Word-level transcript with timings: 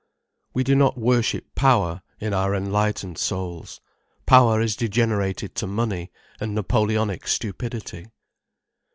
We 0.55 0.63
do 0.63 0.73
not 0.73 0.97
worship 0.97 1.53
power, 1.53 2.01
in 2.19 2.33
our 2.33 2.55
enlightened 2.55 3.19
souls. 3.19 3.79
Power 4.25 4.59
is 4.59 4.75
degenerated 4.75 5.53
to 5.57 5.67
money 5.67 6.11
and 6.39 6.55
Napoleonic 6.55 7.27
stupidity. 7.27 8.07